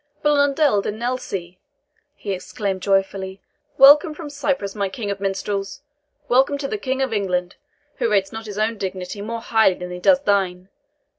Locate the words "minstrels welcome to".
5.19-6.67